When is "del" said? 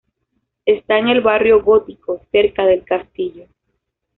2.65-2.83